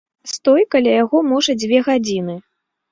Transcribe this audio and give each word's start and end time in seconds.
Стой 0.31 0.61
каля 0.71 0.95
яго 1.03 1.23
можа 1.31 1.59
дзве 1.61 1.87
гадзіны. 1.91 2.41